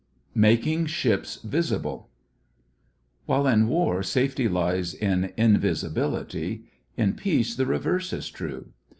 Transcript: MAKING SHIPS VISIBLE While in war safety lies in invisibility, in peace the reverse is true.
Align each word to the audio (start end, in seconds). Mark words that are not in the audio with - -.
MAKING 0.33 0.87
SHIPS 0.87 1.43
VISIBLE 1.43 2.09
While 3.27 3.45
in 3.45 3.67
war 3.67 4.01
safety 4.01 4.47
lies 4.49 4.95
in 4.95 5.31
invisibility, 5.37 6.63
in 6.97 7.13
peace 7.13 7.53
the 7.53 7.67
reverse 7.67 8.11
is 8.11 8.31
true. 8.31 8.73